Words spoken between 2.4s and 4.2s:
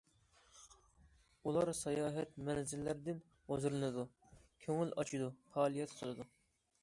مەنزىرىلەردىن ھۇزۇرلىنىدۇ،